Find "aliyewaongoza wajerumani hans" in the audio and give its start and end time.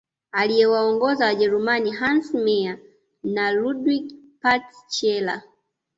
0.31-2.33